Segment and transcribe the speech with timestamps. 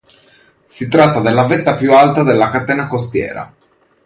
[0.65, 3.53] Si tratta della vetta più alta della Catena Costiera.